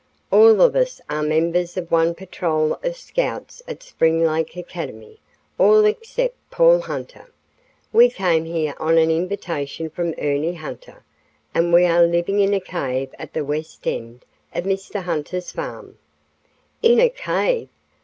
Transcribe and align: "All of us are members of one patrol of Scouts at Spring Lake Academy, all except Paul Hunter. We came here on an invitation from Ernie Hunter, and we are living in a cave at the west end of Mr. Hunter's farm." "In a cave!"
"All 0.31 0.61
of 0.61 0.75
us 0.75 0.99
are 1.11 1.21
members 1.21 1.77
of 1.77 1.91
one 1.91 2.15
patrol 2.15 2.73
of 2.83 2.95
Scouts 2.97 3.61
at 3.67 3.83
Spring 3.83 4.25
Lake 4.25 4.55
Academy, 4.57 5.19
all 5.59 5.85
except 5.85 6.35
Paul 6.49 6.79
Hunter. 6.79 7.29
We 7.93 8.09
came 8.09 8.45
here 8.45 8.73
on 8.79 8.97
an 8.97 9.11
invitation 9.11 9.91
from 9.91 10.15
Ernie 10.17 10.55
Hunter, 10.55 11.03
and 11.53 11.71
we 11.71 11.85
are 11.85 12.01
living 12.01 12.39
in 12.39 12.55
a 12.55 12.59
cave 12.59 13.13
at 13.19 13.33
the 13.33 13.45
west 13.45 13.85
end 13.85 14.25
of 14.55 14.63
Mr. 14.63 15.03
Hunter's 15.03 15.51
farm." 15.51 15.99
"In 16.81 16.99
a 16.99 17.07
cave!" 17.09 17.69